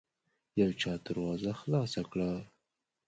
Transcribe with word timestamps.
يو 0.61 0.69
چا 0.81 0.91
دروازه 1.05 1.51
خلاصه 1.61 2.01
کړه. 2.11 2.31